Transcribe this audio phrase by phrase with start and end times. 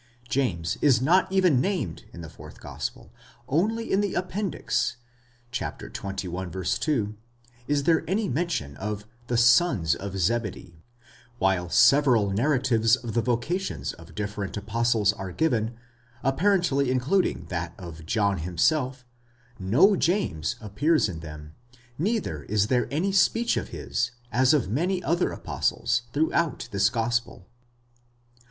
[0.27, 3.11] James is not even named in the fourth gospel;
[3.47, 4.97] only in the appendix
[5.53, 6.79] (xxi.
[6.79, 7.15] 2)
[7.67, 10.81] is there any men tion of the soxs of Zebedee;
[11.37, 15.75] while several narratives of the vocations of differ ent apostles are given,
[16.23, 19.05] apparently including that of John himself,
[19.59, 21.53] no James appears in them,
[21.99, 27.45] neither is there any speech of his, as of many other apostles, throughout this gospel.